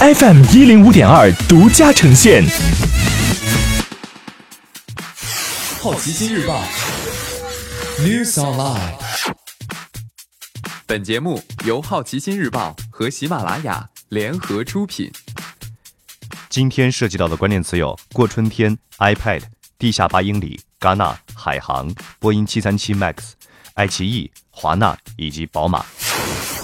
[0.00, 2.44] FM 一零五点二独家呈现。
[5.80, 6.62] 好奇心日报
[7.98, 8.92] ，News Online。
[10.86, 15.10] 本节目由好奇心日报和喜马拉雅联合出品。
[16.48, 19.42] 今天涉及到的关键词有：过春天、iPad、
[19.80, 23.32] 地下八英里、戛纳、海航、波音七三七 MAX、
[23.74, 25.84] 爱奇艺、华纳以及宝马。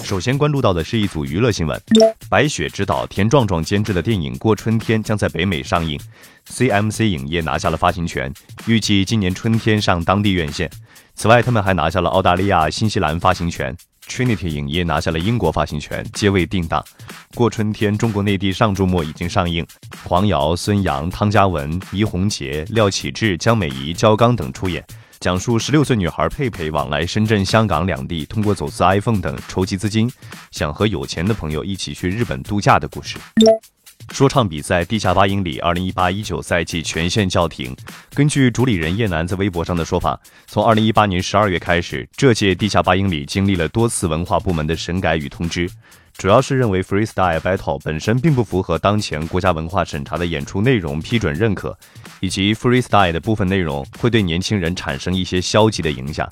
[0.05, 1.81] 首先关注到的是一组娱乐新闻：
[2.29, 5.99] 白雪执导、田壮壮监制的电影《过春天》将在北美上映
[6.47, 8.31] ，CMC 影业拿下了发行权，
[8.67, 10.69] 预计今年春天上当地院线。
[11.15, 13.75] 此外，他们还拿下了澳大利亚、新西兰发行权
[14.07, 16.85] ，Trinity 影业拿下了英国发行权，皆未定档。
[17.35, 19.65] 《过春天》中国内地上周末已经上映，
[20.03, 24.85] 黄瑶、孙杨、汤嘉文、倪虹洁、廖启智、江美仪、焦刚等出演。
[25.25, 30.07] 讲述十六岁女孩佩佩往来深圳、香港两地，通过走私 iPhone 等筹集资金，
[30.51, 33.17] 想和有钱的朋友一起去日本度假的故事。
[34.11, 37.75] 说唱比赛地下八英里，二零一八一九赛季全线叫停。
[38.13, 45.67] 根据主理人叶楠在微博上的说法，从二零一八年十二月开始，这届地下八英里经历了多次文化部门的审改与通知。
[46.17, 51.77] 主要是认为 freestyle battle 本身并不符合当前国家文化审查的演出内容批准认可，
[52.19, 56.27] 以及 freestyle 的部分内容会对年轻人产生一些消极的影响。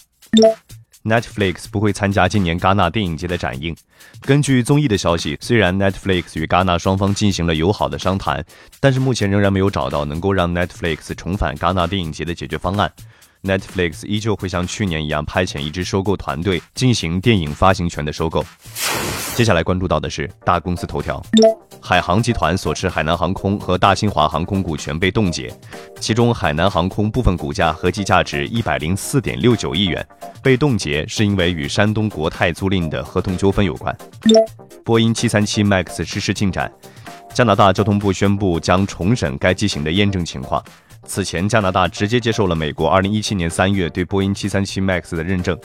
[1.04, 3.76] Netflix 不会参加今年戛纳电影节的展映。
[4.22, 8.44] 根据综艺的消息，虽然 Netflix 与戛纳双方进行了友好的商谈，
[8.80, 12.89] 但是目前仍然没有找到能够让 Netflix 重返戛纳电影节的解决方案。
[13.44, 18.45] Netflix 依旧会像去年一样派遣一支收购团队进行电影发行权的收购。
[19.36, 21.19] 接下来关注到的是大公司头条：
[21.81, 25.52] 海航集团所持海南航空和大新华航空股权被冻结，
[26.00, 30.05] 其中海南航空部分股价合计价值一百零四点六九亿元，
[30.44, 33.95] 被冻结是因为与山东国泰租赁的合同纠纷有关。
[34.86, 36.72] 波音七三七 MAX 实施进展，
[37.33, 40.64] 加拿大交通部宣布将重审该机型的验证情况。
[41.05, 45.58] 此前，加拿大直接接受了美国2017年3月对波音737 MAX 的认证。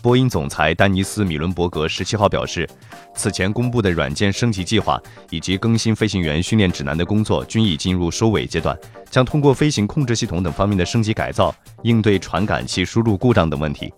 [0.00, 2.68] 波音总裁丹尼斯·米伦伯格十七号表示，
[3.14, 8.78] 此前公布的软件升级计划以及更新飞行员训练指南的工作均已进入收尾阶段，
[9.10, 13.92] 将通过飞行控制系统等方面的升级改造，应对传感器输入故障等问题。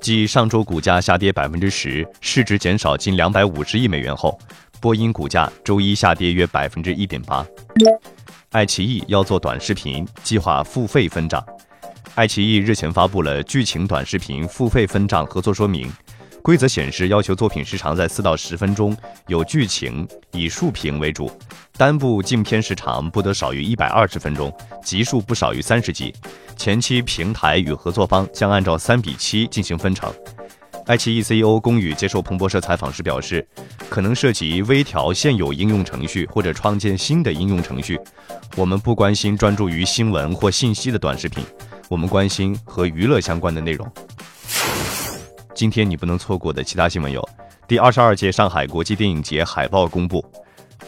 [0.00, 4.38] 继上周股价下跌百分之十，市值减少近两百五十亿美元后，
[4.80, 7.44] 波音股价周一下跌约百分之一点八。
[8.50, 11.44] 爱奇艺要做短视频，计划付费分账。
[12.20, 15.90] 爱奇艺日前发布了剧情短视频付费分账合作说明，
[16.42, 18.94] 规则显示要求作品时长在四到十分钟，
[19.26, 21.32] 有剧情，以竖屏为主，
[21.78, 24.54] 单部镜片时长不得少于一百二十分钟，
[24.84, 26.14] 集数不少于三十集。
[26.58, 30.12] 前期平台与合作方将按照三比七进行分成。
[30.84, 33.46] 爱奇艺 CEO 龚宇接受彭博社采访时表示，
[33.88, 37.98] 可能涉及微调现有应用程序或者创建新的应用程序。
[38.56, 41.44] 我们不关心专注于新闻或信息的短视频，
[41.90, 43.84] 我们关心和娱乐相关的内容。
[45.56, 47.28] 今天你不能错过的其他新闻有：
[47.66, 50.24] 第二十二届上海国际电影节海报公布；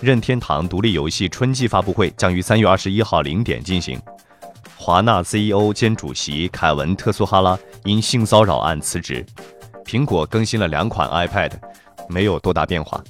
[0.01, 3.99] 任天堂独立游戏春季发布会将于三月二十一号零点进行；
[4.77, 9.27] 华纳 CEO 兼主席凯文特苏哈拉因性骚扰案辞职。
[9.85, 11.51] 苹果更新了两款 iPad，
[12.09, 13.03] 没有多大变化。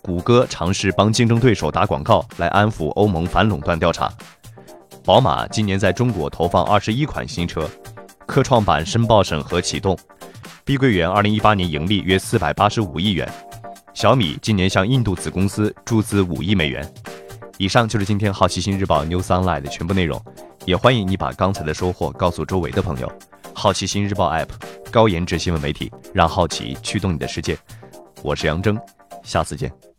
[0.00, 4.08] 谷歌尝试帮竞争对手打广告来安抚欧盟反垄断调查。
[5.04, 7.68] 宝马今年在中国投放二十一款新车。
[8.26, 9.96] 科创板申报审核启动。
[10.64, 13.30] 碧桂园二零一八年盈利约四百八十五亿元。
[13.92, 16.90] 小米今年向印度子公司注资五亿美元。
[17.58, 20.18] 以上就是今天好奇心日报 New Sunlight 的全部内容，
[20.64, 23.12] 也欢迎你把刚才的收获告诉周围的朋友。
[23.52, 24.48] 好奇心日报 App，
[24.90, 27.58] 高颜值新闻媒体，让好奇驱动你的世界。
[28.22, 28.80] 我是杨征，
[29.22, 29.93] 下次见。